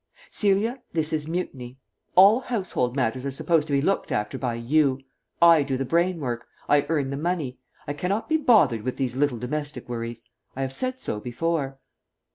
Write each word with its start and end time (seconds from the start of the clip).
"Celia, 0.31 0.81
this 0.93 1.13
is 1.13 1.27
mutiny. 1.27 1.77
All 2.15 2.39
household 2.39 2.95
matters 2.95 3.23
are 3.23 3.29
supposed 3.29 3.67
to 3.67 3.71
be 3.73 3.83
looked 3.83 4.11
after 4.11 4.35
by 4.35 4.55
you. 4.55 4.99
I 5.39 5.61
do 5.61 5.77
the 5.77 5.85
brain 5.85 6.19
work; 6.19 6.47
I 6.67 6.87
earn 6.89 7.11
the 7.11 7.17
money; 7.17 7.59
I 7.87 7.93
cannot 7.93 8.27
be 8.27 8.37
bothered 8.37 8.81
with 8.81 8.97
these 8.97 9.15
little 9.15 9.37
domestic 9.37 9.87
worries. 9.87 10.23
I 10.55 10.63
have 10.63 10.73
said 10.73 10.99
so 10.99 11.19
before." 11.19 11.77